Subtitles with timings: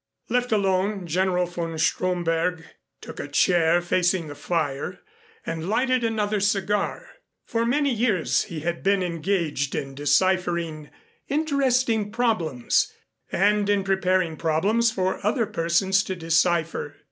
[0.29, 2.63] Left alone, General von Stromberg
[3.01, 5.01] took a chair facing the fire,
[5.45, 7.07] and lighted another cigar.
[7.45, 10.89] For many years he had been engaged in deciphering
[11.27, 12.91] interesting problems
[13.31, 16.95] and in preparing problems for other persons to decipher.